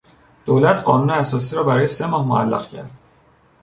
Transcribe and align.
دولت 0.45 0.79
قانون 0.79 1.09
اساسی 1.09 1.55
را 1.55 1.63
برای 1.63 1.87
سه 1.87 2.07
ماه 2.07 2.25
معلق 2.27 2.67
کرد. 2.67 2.91